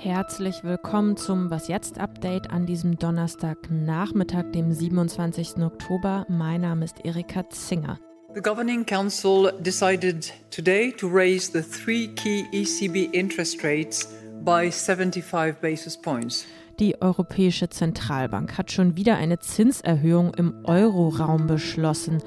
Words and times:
Herzlich 0.00 0.64
willkommen 0.64 1.16
zum 1.16 1.50
Was 1.50 1.68
jetzt 1.68 1.98
Update 1.98 2.50
an 2.50 2.64
diesem 2.64 2.98
Donnerstagnachmittag, 2.98 4.52
dem 4.52 4.72
27. 4.72 5.58
Oktober. 5.58 6.24
Mein 6.28 6.62
Name 6.62 6.84
ist 6.84 7.04
Erika 7.04 7.50
Zinger. 7.50 7.98
The 8.34 8.40
Governing 8.40 8.86
Council 8.86 9.52
decided 9.60 10.32
today 10.50 10.92
to 10.92 11.08
raise 11.08 11.50
the 11.52 11.62
three 11.62 12.08
key 12.14 12.44
ECB 12.52 13.12
interest 13.12 13.62
rates 13.62 14.08
by 14.44 14.70
75 14.70 15.60
basis 15.60 16.00
points. 16.00 16.46
Die 16.78 17.02
Europäische 17.02 17.68
Zentralbank 17.68 18.56
hat 18.56 18.70
schon 18.70 18.96
wieder 18.96 19.16
eine 19.16 19.40
Zinserhöhung 19.40 20.32
im 20.34 20.64
Euroraum 20.64 21.48
beschlossen 21.48 22.22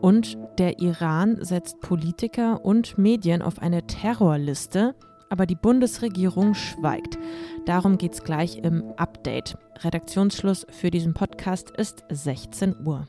und 0.00 0.36
der 0.58 0.80
Iran 0.80 1.38
setzt 1.44 1.80
Politiker 1.80 2.64
und 2.64 2.98
Medien 2.98 3.42
auf 3.42 3.60
eine 3.60 3.86
Terrorliste, 3.86 4.94
aber 5.28 5.46
die 5.46 5.54
Bundesregierung 5.54 6.54
schweigt. 6.54 7.18
Darum 7.64 7.98
geht 7.98 8.14
es 8.14 8.22
gleich 8.22 8.58
im 8.58 8.92
Update. 8.96 9.56
Redaktionsschluss 9.80 10.66
für 10.70 10.90
diesen 10.90 11.14
Podcast 11.14 11.70
ist 11.70 12.04
16 12.10 12.86
Uhr. 12.86 13.06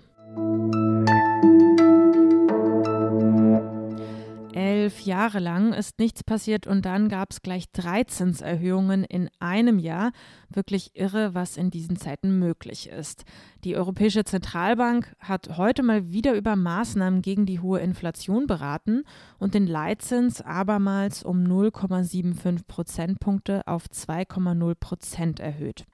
Jahre 5.07 5.39
lang 5.39 5.73
ist 5.73 5.97
nichts 5.97 6.23
passiert 6.23 6.67
und 6.67 6.85
dann 6.85 7.09
gab 7.09 7.31
es 7.31 7.41
gleich 7.41 7.71
drei 7.71 8.03
Zinserhöhungen 8.03 9.03
in 9.03 9.30
einem 9.39 9.80
Jahr. 9.80 10.11
Wirklich 10.49 10.91
irre, 10.93 11.33
was 11.33 11.57
in 11.57 11.71
diesen 11.71 11.95
Zeiten 11.95 12.38
möglich 12.38 12.89
ist. 12.89 13.23
Die 13.63 13.75
Europäische 13.75 14.23
Zentralbank 14.23 15.16
hat 15.20 15.57
heute 15.57 15.81
mal 15.81 16.11
wieder 16.11 16.35
über 16.35 16.55
Maßnahmen 16.55 17.23
gegen 17.23 17.47
die 17.47 17.59
hohe 17.59 17.80
Inflation 17.80 18.45
beraten 18.45 19.03
und 19.39 19.55
den 19.55 19.66
Leitzins 19.66 20.41
abermals 20.41 21.23
um 21.23 21.44
0,75 21.44 22.67
Prozentpunkte 22.67 23.66
auf 23.66 23.85
2,0 23.85 24.75
Prozent 24.75 25.39
erhöht. 25.39 25.85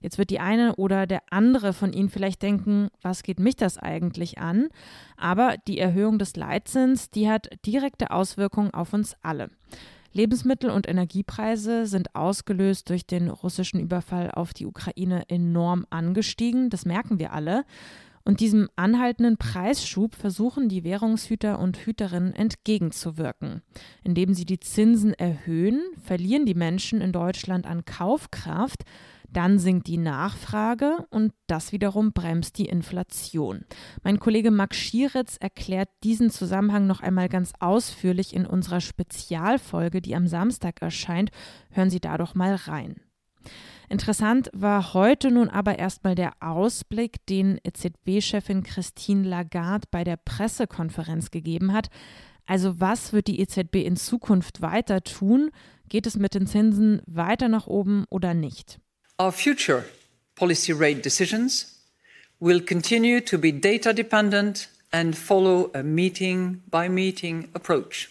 Jetzt 0.00 0.18
wird 0.18 0.30
die 0.30 0.40
eine 0.40 0.76
oder 0.76 1.06
der 1.06 1.22
andere 1.30 1.72
von 1.72 1.92
Ihnen 1.92 2.08
vielleicht 2.08 2.42
denken, 2.42 2.88
was 3.02 3.22
geht 3.22 3.40
mich 3.40 3.56
das 3.56 3.78
eigentlich 3.78 4.38
an? 4.38 4.68
Aber 5.16 5.56
die 5.66 5.78
Erhöhung 5.78 6.18
des 6.18 6.36
Leitzins, 6.36 7.10
die 7.10 7.30
hat 7.30 7.48
direkte 7.64 8.10
Auswirkungen 8.10 8.72
auf 8.72 8.92
uns 8.92 9.16
alle. 9.22 9.50
Lebensmittel- 10.12 10.70
und 10.70 10.88
Energiepreise 10.88 11.86
sind 11.86 12.14
ausgelöst 12.14 12.88
durch 12.88 13.06
den 13.06 13.28
russischen 13.28 13.78
Überfall 13.80 14.30
auf 14.30 14.54
die 14.54 14.64
Ukraine 14.64 15.24
enorm 15.28 15.86
angestiegen. 15.90 16.70
Das 16.70 16.86
merken 16.86 17.18
wir 17.18 17.32
alle. 17.32 17.64
Und 18.24 18.40
diesem 18.40 18.68
anhaltenden 18.74 19.36
Preisschub 19.36 20.16
versuchen 20.16 20.68
die 20.68 20.82
Währungshüter 20.82 21.60
und 21.60 21.86
Hüterinnen 21.86 22.34
entgegenzuwirken. 22.34 23.62
Indem 24.02 24.34
sie 24.34 24.44
die 24.44 24.58
Zinsen 24.58 25.14
erhöhen, 25.14 25.80
verlieren 26.02 26.44
die 26.44 26.56
Menschen 26.56 27.00
in 27.00 27.12
Deutschland 27.12 27.66
an 27.66 27.84
Kaufkraft. 27.84 28.82
Dann 29.30 29.58
sinkt 29.58 29.86
die 29.86 29.98
Nachfrage 29.98 31.06
und 31.10 31.32
das 31.46 31.72
wiederum 31.72 32.12
bremst 32.12 32.58
die 32.58 32.66
Inflation. 32.66 33.64
Mein 34.02 34.18
Kollege 34.18 34.50
Max 34.50 34.76
Schieritz 34.76 35.36
erklärt 35.38 35.88
diesen 36.04 36.30
Zusammenhang 36.30 36.86
noch 36.86 37.00
einmal 37.00 37.28
ganz 37.28 37.52
ausführlich 37.60 38.34
in 38.34 38.46
unserer 38.46 38.80
Spezialfolge, 38.80 40.00
die 40.00 40.14
am 40.14 40.26
Samstag 40.26 40.80
erscheint. 40.82 41.30
Hören 41.70 41.90
Sie 41.90 42.00
da 42.00 42.16
doch 42.18 42.34
mal 42.34 42.54
rein. 42.54 42.96
Interessant 43.88 44.50
war 44.52 44.94
heute 44.94 45.30
nun 45.30 45.48
aber 45.48 45.78
erstmal 45.78 46.16
der 46.16 46.32
Ausblick, 46.40 47.24
den 47.26 47.58
EZB-Chefin 47.62 48.64
Christine 48.64 49.28
Lagarde 49.28 49.86
bei 49.90 50.02
der 50.02 50.16
Pressekonferenz 50.16 51.30
gegeben 51.30 51.72
hat. 51.72 51.88
Also 52.46 52.80
was 52.80 53.12
wird 53.12 53.28
die 53.28 53.40
EZB 53.40 53.76
in 53.76 53.96
Zukunft 53.96 54.60
weiter 54.60 55.02
tun? 55.02 55.50
Geht 55.88 56.06
es 56.06 56.16
mit 56.16 56.34
den 56.34 56.46
Zinsen 56.46 57.00
weiter 57.06 57.48
nach 57.48 57.66
oben 57.66 58.04
oder 58.10 58.34
nicht? 58.34 58.80
Our 59.18 59.32
future 59.32 59.86
policy 60.34 60.74
rate 60.74 61.02
decisions 61.02 61.78
will 62.38 62.60
continue 62.60 63.22
to 63.22 63.38
be 63.38 63.50
data 63.50 63.94
dependent 63.94 64.68
and 64.92 65.16
follow 65.16 65.70
a 65.72 65.82
meeting 65.82 66.60
by 66.68 66.90
meeting 66.90 67.48
approach. 67.54 68.10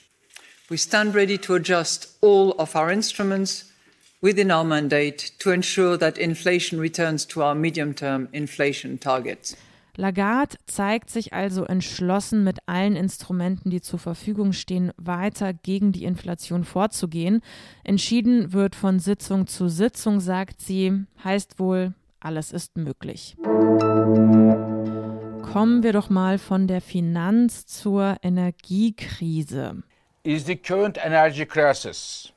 We 0.67 0.77
stand 0.77 1.13
ready 1.13 1.37
to 1.37 1.53
adjust 1.53 2.09
all 2.21 2.53
of 2.53 2.75
our 2.75 2.89
instruments 2.89 3.71
within 4.19 4.49
our 4.49 4.63
mandate 4.63 5.31
to 5.37 5.51
ensure 5.51 5.95
that 5.97 6.17
inflation 6.17 6.79
returns 6.79 7.23
to 7.25 7.43
our 7.43 7.53
medium 7.53 7.93
term 7.93 8.27
inflation 8.33 8.97
targets. 8.97 9.55
Lagarde 9.97 10.57
zeigt 10.65 11.09
sich 11.09 11.33
also 11.33 11.63
entschlossen, 11.63 12.43
mit 12.43 12.59
allen 12.65 12.95
Instrumenten, 12.95 13.69
die 13.69 13.81
zur 13.81 13.99
Verfügung 13.99 14.51
stehen, 14.51 14.91
weiter 14.97 15.53
gegen 15.53 15.91
die 15.91 16.03
Inflation 16.03 16.63
vorzugehen. 16.65 17.41
Entschieden 17.83 18.51
wird 18.53 18.75
von 18.75 18.99
Sitzung 18.99 19.47
zu 19.47 19.69
Sitzung, 19.69 20.19
sagt 20.19 20.59
sie, 20.59 21.05
heißt 21.23 21.59
wohl, 21.59 21.93
alles 22.19 22.51
ist 22.51 22.75
möglich. 22.75 23.37
Kommen 25.41 25.83
wir 25.83 25.93
doch 25.93 26.09
mal 26.09 26.37
von 26.37 26.67
der 26.67 26.81
Finanz 26.81 27.65
zur 27.65 28.17
Energiekrise. 28.21 29.83
Is 30.23 30.45
the 30.45 30.55
current 30.55 30.97
energy 30.97 31.45
crisis 31.45 32.33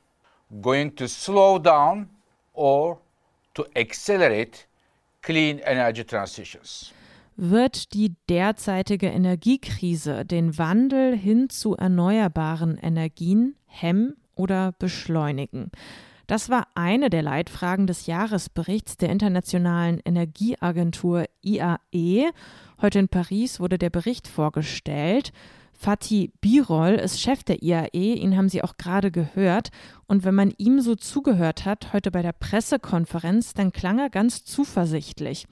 going 0.61 0.95
to 0.95 1.07
slow 1.07 1.59
down 1.59 2.07
or 2.53 2.99
to 3.55 3.65
accelerate 3.75 4.67
clean 5.21 5.59
energy 5.65 6.03
transitions? 6.03 6.93
Wird 7.41 7.93
die 7.93 8.15
derzeitige 8.27 9.07
Energiekrise 9.07 10.25
den 10.25 10.57
Wandel 10.57 11.15
hin 11.15 11.49
zu 11.49 11.75
erneuerbaren 11.75 12.77
Energien 12.77 13.55
hemmen 13.65 14.17
oder 14.35 14.73
beschleunigen? 14.73 15.71
Das 16.27 16.49
war 16.49 16.67
eine 16.75 17.09
der 17.09 17.23
Leitfragen 17.23 17.87
des 17.87 18.05
Jahresberichts 18.05 18.97
der 18.97 19.09
Internationalen 19.09 19.99
Energieagentur 20.03 21.25
IAE. 21.41 22.29
Heute 22.81 22.99
in 22.99 23.07
Paris 23.07 23.59
wurde 23.59 23.77
der 23.77 23.89
Bericht 23.89 24.27
vorgestellt. 24.27 25.31
Fatih 25.71 26.31
Birol 26.41 26.95
ist 26.95 27.21
Chef 27.21 27.43
der 27.43 27.63
IAE, 27.63 28.15
ihn 28.15 28.35
haben 28.35 28.49
Sie 28.49 28.61
auch 28.61 28.75
gerade 28.75 29.11
gehört. 29.11 29.69
Und 30.07 30.25
wenn 30.25 30.35
man 30.35 30.53
ihm 30.57 30.81
so 30.81 30.95
zugehört 30.95 31.63
hat, 31.63 31.93
heute 31.93 32.11
bei 32.11 32.21
der 32.21 32.33
Pressekonferenz, 32.33 33.53
dann 33.53 33.71
klang 33.71 33.97
er 33.97 34.09
ganz 34.09 34.43
zuversichtlich. 34.43 35.47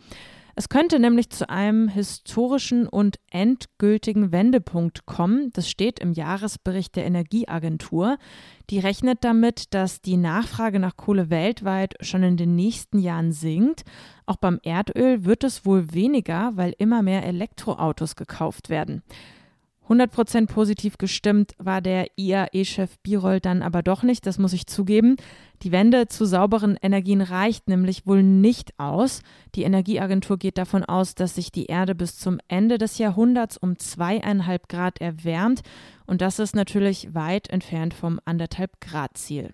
Es 0.59 0.69
könnte 0.69 0.97
nämlich 0.97 1.29
zu 1.29 1.51
einem 1.51 1.87
historischen 1.87 2.87
und 2.87 3.19
endgültigen 3.29 4.31
Wendepunkt 4.31 5.05
kommen. 5.05 5.51
Das 5.53 5.69
steht 5.69 5.99
im 5.99 6.13
Jahresbericht 6.13 6.95
der 6.95 7.05
Energieagentur. 7.05 8.17
Die 8.71 8.79
rechnet 8.79 9.23
damit, 9.23 9.75
dass 9.75 10.01
die 10.01 10.17
Nachfrage 10.17 10.79
nach 10.79 10.97
Kohle 10.97 11.29
weltweit 11.29 11.93
schon 12.01 12.23
in 12.23 12.37
den 12.37 12.55
nächsten 12.55 12.97
Jahren 12.97 13.33
sinkt. 13.33 13.83
Auch 14.25 14.37
beim 14.37 14.59
Erdöl 14.63 15.25
wird 15.25 15.43
es 15.43 15.63
wohl 15.63 15.93
weniger, 15.93 16.53
weil 16.55 16.73
immer 16.79 17.03
mehr 17.03 17.23
Elektroautos 17.23 18.15
gekauft 18.15 18.71
werden. 18.71 19.03
100% 19.89 20.47
positiv 20.47 20.97
gestimmt 20.97 21.53
war 21.57 21.81
der 21.81 22.07
IAE-Chef 22.17 22.97
Birol 23.03 23.39
dann 23.39 23.61
aber 23.61 23.83
doch 23.83 24.03
nicht, 24.03 24.25
das 24.25 24.37
muss 24.37 24.53
ich 24.53 24.67
zugeben. 24.67 25.15
Die 25.63 25.71
Wende 25.71 26.07
zu 26.07 26.25
sauberen 26.25 26.77
Energien 26.81 27.21
reicht 27.21 27.67
nämlich 27.67 28.05
wohl 28.05 28.21
nicht 28.21 28.77
aus. 28.77 29.21
Die 29.55 29.63
Energieagentur 29.63 30.37
geht 30.37 30.57
davon 30.57 30.83
aus, 30.83 31.15
dass 31.15 31.35
sich 31.35 31.51
die 31.51 31.65
Erde 31.65 31.95
bis 31.95 32.17
zum 32.17 32.39
Ende 32.47 32.77
des 32.77 32.97
Jahrhunderts 32.97 33.57
um 33.57 33.79
zweieinhalb 33.79 34.69
Grad 34.69 35.01
erwärmt. 35.01 35.61
Und 36.05 36.21
das 36.21 36.39
ist 36.39 36.55
natürlich 36.55 37.15
weit 37.15 37.49
entfernt 37.49 37.93
vom 37.93 38.19
anderthalb 38.25 38.79
Grad 38.81 39.17
Ziel. 39.17 39.53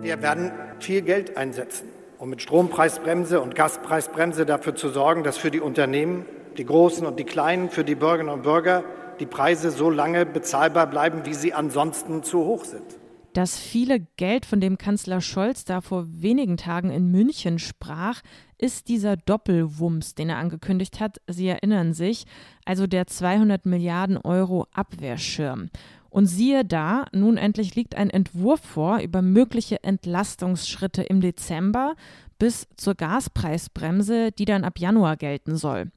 Wir 0.00 0.22
werden 0.22 0.52
viel 0.80 1.02
Geld 1.02 1.36
einsetzen, 1.36 1.88
um 2.18 2.30
mit 2.30 2.42
Strompreisbremse 2.42 3.40
und 3.40 3.54
Gaspreisbremse 3.54 4.44
dafür 4.46 4.74
zu 4.74 4.88
sorgen, 4.88 5.22
dass 5.22 5.36
für 5.36 5.50
die 5.50 5.60
Unternehmen 5.60 6.24
die 6.58 6.66
Großen 6.66 7.06
und 7.06 7.18
die 7.18 7.24
Kleinen, 7.24 7.70
für 7.70 7.84
die 7.84 7.94
Bürgerinnen 7.94 8.32
und 8.32 8.42
Bürger 8.42 8.84
die 9.20 9.26
Preise 9.26 9.70
so 9.70 9.90
lange 9.90 10.26
bezahlbar 10.26 10.88
bleiben, 10.88 11.24
wie 11.24 11.34
sie 11.34 11.54
ansonsten 11.54 12.22
zu 12.22 12.44
hoch 12.44 12.64
sind. 12.64 12.98
Das 13.32 13.58
viele 13.58 14.00
Geld, 14.16 14.46
von 14.46 14.60
dem 14.60 14.78
Kanzler 14.78 15.20
Scholz 15.20 15.64
da 15.64 15.80
vor 15.80 16.06
wenigen 16.08 16.56
Tagen 16.56 16.90
in 16.90 17.10
München 17.10 17.58
sprach, 17.58 18.22
ist 18.56 18.88
dieser 18.88 19.16
Doppelwumms, 19.16 20.14
den 20.14 20.30
er 20.30 20.38
angekündigt 20.38 20.98
hat. 20.98 21.20
Sie 21.28 21.46
erinnern 21.46 21.92
sich, 21.94 22.24
also 22.64 22.86
der 22.86 23.06
200 23.06 23.64
Milliarden 23.64 24.16
Euro 24.16 24.66
Abwehrschirm. 24.72 25.70
Und 26.10 26.26
siehe 26.26 26.64
da, 26.64 27.04
nun 27.12 27.36
endlich 27.36 27.76
liegt 27.76 27.94
ein 27.94 28.10
Entwurf 28.10 28.60
vor 28.60 28.98
über 29.00 29.22
mögliche 29.22 29.84
Entlastungsschritte 29.84 31.02
im 31.02 31.20
Dezember 31.20 31.94
bis 32.38 32.66
zur 32.76 32.94
Gaspreisbremse, 32.94 34.32
die 34.32 34.46
dann 34.46 34.64
ab 34.64 34.78
Januar 34.78 35.16
gelten 35.16 35.56
soll. 35.56 35.90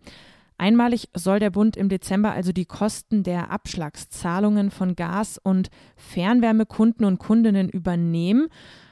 Einmalig 0.62 1.10
soll 1.16 1.40
der 1.40 1.50
Bund 1.50 1.76
im 1.76 1.90
Dezember 1.90 2.34
also 2.34 2.52
die 2.52 2.66
Kosten 2.66 3.24
der 3.24 3.50
Abschlagszahlungen 3.50 4.70
von 4.70 4.96
Gas- 4.96 5.40
und 5.42 5.72
Fernwärmekunden 5.96 7.04
und 7.04 7.18
Kundinnen 7.18 7.68
übernehmen. 7.68 8.48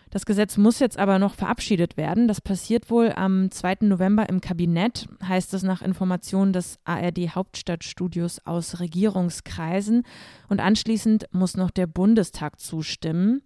Das 0.10 0.26
Gesetz 0.26 0.58
muss 0.58 0.80
jetzt 0.80 0.98
aber 0.98 1.20
noch 1.20 1.36
verabschiedet 1.36 1.96
werden. 1.96 2.28
Das 2.28 2.42
passiert 2.42 2.90
wohl 2.90 3.12
am 3.16 3.52
2. 3.52 3.78
November 3.82 4.28
im 4.30 4.42
Kabinett, 4.42 5.08
heißt 5.24 5.54
es 5.54 5.62
nach 5.62 5.84
Informationen 5.84 6.54
des 6.54 6.80
ARD 6.86 7.36
Hauptstadtstudios 7.36 8.40
aus 8.48 8.80
Regierungskreisen. 8.80 10.02
Und 10.48 10.62
anschließend 10.62 11.28
muss 11.34 11.56
noch 11.56 11.70
der 11.70 11.86
Bundestag 11.86 12.60
zustimmen. 12.60 13.44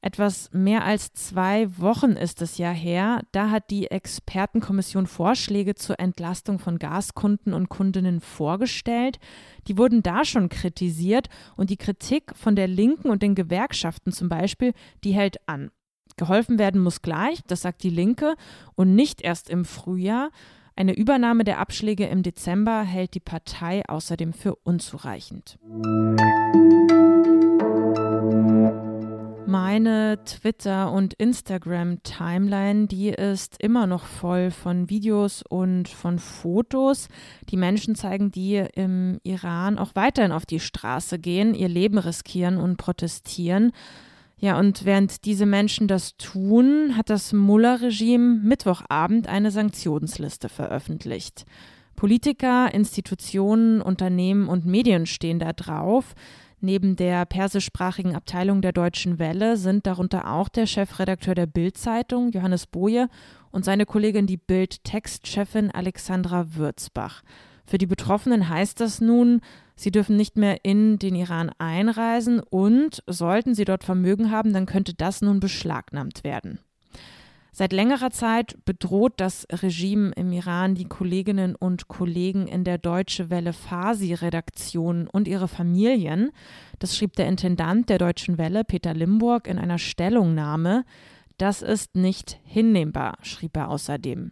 Etwas 0.00 0.48
mehr 0.52 0.84
als 0.84 1.12
zwei 1.12 1.68
Wochen 1.78 2.12
ist 2.12 2.40
es 2.40 2.56
ja 2.56 2.70
her. 2.70 3.22
Da 3.32 3.50
hat 3.50 3.70
die 3.70 3.90
Expertenkommission 3.90 5.08
Vorschläge 5.08 5.74
zur 5.74 5.98
Entlastung 5.98 6.60
von 6.60 6.78
Gaskunden 6.78 7.52
und 7.52 7.68
Kundinnen 7.68 8.20
vorgestellt. 8.20 9.18
Die 9.66 9.76
wurden 9.76 10.02
da 10.04 10.24
schon 10.24 10.48
kritisiert 10.48 11.28
und 11.56 11.70
die 11.70 11.76
Kritik 11.76 12.32
von 12.36 12.54
der 12.54 12.68
Linken 12.68 13.10
und 13.10 13.22
den 13.22 13.34
Gewerkschaften 13.34 14.12
zum 14.12 14.28
Beispiel, 14.28 14.72
die 15.02 15.12
hält 15.12 15.48
an. 15.48 15.72
Geholfen 16.16 16.58
werden 16.58 16.80
muss 16.80 17.02
gleich, 17.02 17.40
das 17.46 17.62
sagt 17.62 17.82
die 17.82 17.90
Linke, 17.90 18.34
und 18.74 18.94
nicht 18.94 19.20
erst 19.20 19.50
im 19.50 19.64
Frühjahr. 19.64 20.30
Eine 20.76 20.96
Übernahme 20.96 21.42
der 21.42 21.58
Abschläge 21.58 22.06
im 22.06 22.22
Dezember 22.22 22.82
hält 22.82 23.14
die 23.14 23.20
Partei 23.20 23.82
außerdem 23.88 24.32
für 24.32 24.54
unzureichend. 24.54 25.58
Meine 29.48 30.22
Twitter- 30.26 30.92
und 30.92 31.14
Instagram-Timeline, 31.14 32.86
die 32.86 33.08
ist 33.08 33.56
immer 33.62 33.86
noch 33.86 34.04
voll 34.04 34.50
von 34.50 34.90
Videos 34.90 35.42
und 35.48 35.88
von 35.88 36.18
Fotos. 36.18 37.08
Die 37.48 37.56
Menschen 37.56 37.94
zeigen, 37.94 38.30
die 38.30 38.62
im 38.74 39.20
Iran 39.22 39.78
auch 39.78 39.92
weiterhin 39.94 40.32
auf 40.32 40.44
die 40.44 40.60
Straße 40.60 41.18
gehen, 41.18 41.54
ihr 41.54 41.70
Leben 41.70 41.96
riskieren 41.96 42.58
und 42.58 42.76
protestieren. 42.76 43.72
Ja, 44.36 44.58
und 44.58 44.84
während 44.84 45.24
diese 45.24 45.46
Menschen 45.46 45.88
das 45.88 46.18
tun, 46.18 46.94
hat 46.94 47.08
das 47.08 47.32
Mullah-Regime 47.32 48.40
Mittwochabend 48.42 49.28
eine 49.28 49.50
Sanktionsliste 49.50 50.50
veröffentlicht. 50.50 51.46
Politiker, 51.96 52.74
Institutionen, 52.74 53.80
Unternehmen 53.80 54.46
und 54.46 54.66
Medien 54.66 55.06
stehen 55.06 55.38
da 55.38 55.54
drauf. 55.54 56.14
Neben 56.60 56.96
der 56.96 57.24
persischsprachigen 57.24 58.16
Abteilung 58.16 58.62
der 58.62 58.72
Deutschen 58.72 59.20
Welle 59.20 59.56
sind 59.56 59.86
darunter 59.86 60.32
auch 60.32 60.48
der 60.48 60.66
Chefredakteur 60.66 61.36
der 61.36 61.46
Bild-Zeitung, 61.46 62.32
Johannes 62.32 62.66
Boje, 62.66 63.08
und 63.50 63.64
seine 63.64 63.86
Kollegin, 63.86 64.26
die 64.26 64.36
Bild-Textchefin 64.36 65.70
Alexandra 65.70 66.54
Würzbach. 66.56 67.22
Für 67.64 67.78
die 67.78 67.86
Betroffenen 67.86 68.48
heißt 68.48 68.80
das 68.80 69.00
nun, 69.00 69.40
sie 69.76 69.90
dürfen 69.90 70.16
nicht 70.16 70.36
mehr 70.36 70.64
in 70.64 70.98
den 70.98 71.14
Iran 71.14 71.50
einreisen 71.58 72.40
und 72.40 73.02
sollten 73.06 73.54
sie 73.54 73.64
dort 73.64 73.84
Vermögen 73.84 74.30
haben, 74.30 74.52
dann 74.52 74.66
könnte 74.66 74.94
das 74.94 75.22
nun 75.22 75.38
beschlagnahmt 75.38 76.24
werden. 76.24 76.58
Seit 77.58 77.72
längerer 77.72 78.12
Zeit 78.12 78.56
bedroht 78.64 79.14
das 79.16 79.44
Regime 79.50 80.12
im 80.12 80.30
Iran 80.30 80.76
die 80.76 80.84
Kolleginnen 80.84 81.56
und 81.56 81.88
Kollegen 81.88 82.46
in 82.46 82.62
der 82.62 82.78
Deutsche 82.78 83.30
Welle 83.30 83.52
Fasi-Redaktion 83.52 85.08
und 85.08 85.26
ihre 85.26 85.48
Familien. 85.48 86.30
Das 86.78 86.96
schrieb 86.96 87.14
der 87.14 87.26
Intendant 87.26 87.88
der 87.88 87.98
Deutschen 87.98 88.38
Welle, 88.38 88.62
Peter 88.62 88.94
Limburg, 88.94 89.48
in 89.48 89.58
einer 89.58 89.78
Stellungnahme. 89.78 90.84
Das 91.36 91.62
ist 91.62 91.96
nicht 91.96 92.38
hinnehmbar, 92.44 93.18
schrieb 93.22 93.56
er 93.56 93.70
außerdem. 93.70 94.30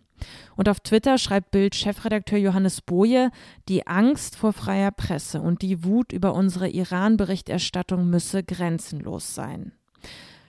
Und 0.55 0.69
auf 0.69 0.79
Twitter 0.79 1.19
schreibt 1.19 1.51
Bild-Chefredakteur 1.51 2.39
Johannes 2.39 2.81
Boje, 2.81 3.33
die 3.69 3.89
Angst 3.89 4.37
vor 4.37 4.53
freier 4.53 4.93
Presse 4.93 5.41
und 5.41 5.63
die 5.63 5.83
Wut 5.83 6.13
über 6.13 6.33
unsere 6.33 6.69
Iran-Berichterstattung 6.69 8.09
müsse 8.09 8.45
grenzenlos 8.45 9.35
sein. 9.35 9.73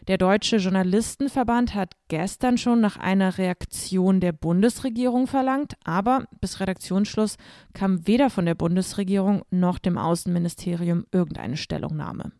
Der 0.07 0.17
Deutsche 0.17 0.55
Journalistenverband 0.55 1.75
hat 1.75 1.91
gestern 2.07 2.57
schon 2.57 2.79
nach 2.79 2.95
einer 2.95 3.37
Reaktion 3.37 4.21
der 4.21 4.31
Bundesregierung 4.31 5.27
verlangt, 5.27 5.73
aber 5.83 6.27
bis 6.39 6.61
Redaktionsschluss 6.61 7.35
kam 7.73 8.07
weder 8.07 8.29
von 8.29 8.45
der 8.45 8.55
Bundesregierung 8.55 9.41
noch 9.51 9.79
dem 9.79 9.97
Außenministerium 9.97 11.05
irgendeine 11.11 11.57
Stellungnahme. 11.57 12.31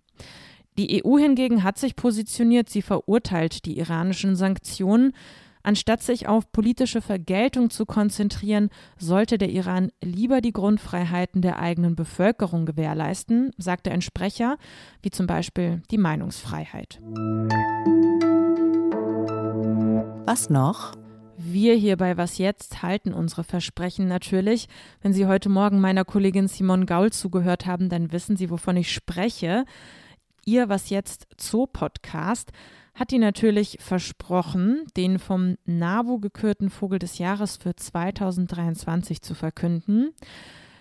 Die 0.77 1.03
EU 1.03 1.17
hingegen 1.17 1.63
hat 1.63 1.77
sich 1.77 1.97
positioniert, 1.97 2.69
sie 2.69 2.81
verurteilt 2.81 3.65
die 3.65 3.77
iranischen 3.79 4.37
Sanktionen. 4.37 5.11
Anstatt 5.67 6.01
sich 6.01 6.29
auf 6.29 6.49
politische 6.53 7.01
Vergeltung 7.01 7.69
zu 7.69 7.85
konzentrieren, 7.85 8.69
sollte 8.97 9.37
der 9.37 9.49
Iran 9.49 9.91
lieber 10.01 10.39
die 10.39 10.53
Grundfreiheiten 10.53 11.41
der 11.41 11.59
eigenen 11.59 11.93
Bevölkerung 11.93 12.65
gewährleisten, 12.65 13.51
sagte 13.57 13.91
ein 13.91 13.99
Sprecher, 13.99 14.55
wie 15.01 15.09
zum 15.09 15.27
Beispiel 15.27 15.81
die 15.91 15.97
Meinungsfreiheit. 15.97 17.01
Was 20.25 20.49
noch? 20.49 20.93
Wir 21.37 21.75
hier 21.75 21.97
bei 21.97 22.15
Was 22.15 22.37
Jetzt 22.37 22.81
halten 22.81 23.11
unsere 23.11 23.43
Versprechen 23.43 24.07
natürlich. 24.07 24.69
Wenn 25.01 25.11
Sie 25.11 25.25
heute 25.25 25.49
Morgen 25.49 25.81
meiner 25.81 26.05
Kollegin 26.05 26.47
Simon 26.47 26.85
Gaul 26.85 27.11
zugehört 27.11 27.65
haben, 27.65 27.89
dann 27.89 28.13
wissen 28.13 28.37
Sie, 28.37 28.49
wovon 28.49 28.77
ich 28.77 28.93
spreche. 28.93 29.65
Ihr 30.45 30.69
Was 30.69 30.89
Jetzt 30.89 31.27
Zoo-Podcast 31.37 32.53
hat 32.97 33.11
die 33.11 33.19
natürlich 33.19 33.77
versprochen, 33.79 34.85
den 34.97 35.19
vom 35.19 35.57
NABU 35.65 36.19
gekürten 36.19 36.69
Vogel 36.69 36.99
des 36.99 37.19
Jahres 37.19 37.57
für 37.57 37.75
2023 37.75 39.21
zu 39.21 39.35
verkünden. 39.35 40.13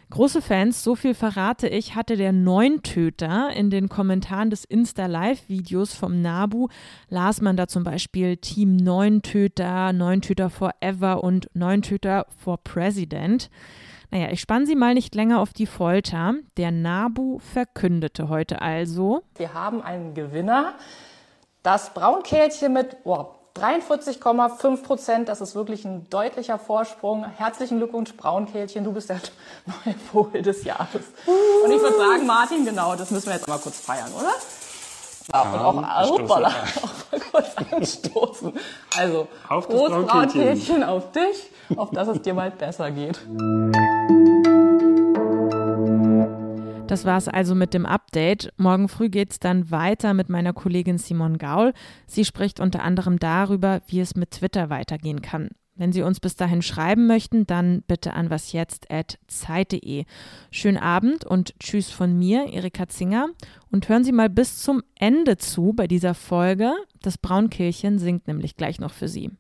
Große 0.09 0.41
Fans, 0.41 0.85
so 0.85 0.95
viel 0.95 1.15
verrate 1.15 1.69
ich, 1.69 1.97
hatte 1.97 2.17
der 2.17 2.33
Neuntöter. 2.33 3.51
In 3.55 3.71
den 3.71 3.89
Kommentaren 3.89 4.51
des 4.51 4.65
Insta-Live-Videos 4.65 5.95
vom 5.95 6.23
NABU 6.23 6.69
las 7.09 7.41
man 7.41 7.57
da 7.57 7.67
zum 7.67 7.83
Beispiel 7.83 8.37
Team 8.37 8.77
Neuntöter, 8.77 9.93
Neuntöter 9.93 10.49
Forever 10.49 11.25
und 11.25 11.51
Neuntöter 11.55 12.27
for 12.39 12.57
President. 12.59 13.51
Naja, 14.13 14.29
ich 14.31 14.41
spanne 14.41 14.67
Sie 14.67 14.77
mal 14.77 14.95
nicht 14.95 15.15
länger 15.17 15.41
auf 15.41 15.53
die 15.53 15.67
Folter. 15.67 16.35
Der 16.57 16.71
NABU 16.71 17.41
verkündete 17.41 18.29
heute 18.29 18.63
also. 18.63 19.23
Wir 19.37 19.55
haben 19.55 19.83
einen 19.83 20.15
Gewinner. 20.15 20.75
Das 21.67 21.91
Braunkehlchen 21.91 22.73
mit 22.73 22.97
oh, 23.03 23.27
43,5 23.57 24.85
Prozent, 24.85 25.29
das 25.29 25.41
ist 25.41 25.57
wirklich 25.57 25.85
ein 25.85 26.09
deutlicher 26.11 26.61
Vorsprung. 26.61 27.25
Herzlichen 27.25 27.79
Glückwunsch, 27.79 28.17
Braunkehlchen, 28.17 28.85
du 28.85 28.93
bist 28.93 29.11
der 29.11 29.19
neue 29.85 29.97
Vogel 30.13 30.43
des 30.43 30.63
Jahres. 30.63 31.03
Und 31.65 31.73
ich 31.73 31.81
würde 31.81 31.97
sagen, 31.97 32.25
Martin, 32.25 32.65
genau, 32.65 32.95
das 32.95 33.11
müssen 33.11 33.27
wir 33.27 33.35
jetzt 33.35 33.49
mal 33.49 33.59
kurz 33.59 33.81
feiern, 33.81 34.13
oder? 34.17 34.31
Ja, 35.33 35.71
und 35.71 35.85
auch, 35.85 36.11
hoppala, 36.11 36.51
auch 36.51 37.11
mal 37.11 37.21
kurz 37.33 37.49
anstoßen. 37.73 38.53
Also, 38.97 39.27
auf 39.49 39.67
Prost, 39.67 40.07
Braunkehlchen 40.07 40.85
auf 40.85 41.11
dich, 41.11 41.51
auf 41.77 41.91
dass 41.91 42.07
es 42.07 42.23
dir 42.23 42.35
bald 42.35 42.59
besser 42.59 42.93
geht. 42.93 43.19
Das 46.87 47.05
war 47.05 47.19
es 47.19 47.27
also 47.27 47.56
mit 47.56 47.75
dem 47.75 47.85
Update. 47.85 48.53
Morgen 48.59 48.88
früh 48.88 49.09
geht 49.09 49.33
es 49.33 49.41
dann 49.41 49.70
weiter 49.72 50.15
mit 50.15 50.29
meiner 50.29 50.53
Kollegin 50.53 50.99
Simon 50.99 51.37
Gaul. 51.37 51.72
Sie 52.06 52.25
spricht 52.25 52.60
unter 52.60 52.82
anderem 52.82 53.19
darüber, 53.19 53.81
wie 53.89 53.99
es 53.99 54.15
mit 54.15 54.31
Twitter 54.31 54.70
weitergehen 54.70 55.20
kann. 55.20 55.51
Wenn 55.75 55.93
Sie 55.93 56.03
uns 56.03 56.20
bis 56.20 56.37
dahin 56.37 56.63
schreiben 56.63 57.06
möchten, 57.06 57.46
dann 57.46 57.82
bitte 57.87 58.15
an 58.15 58.31
wasjetzt.zeit.de. 58.31 60.05
Schönen 60.51 60.79
Abend 60.79 61.25
und 61.25 61.55
Tschüss 61.58 61.91
von 61.91 62.17
mir, 62.17 62.53
Erika 62.53 62.89
Zinger. 62.89 63.29
Und 63.70 63.89
hören 63.89 64.05
Sie 64.05 64.13
mal 64.13 64.31
bis 64.31 64.63
zum 64.63 64.82
Ende 64.94 65.37
zu 65.37 65.75
bei 65.75 65.87
dieser 65.87 66.15
Folge. 66.15 66.72
Das 67.03 67.19
Braunkehlchen 67.19 67.99
singt 67.99 68.27
nämlich 68.27 68.56
gleich 68.56 68.79
noch 68.79 68.93
für 68.93 69.08
Sie. 69.08 69.32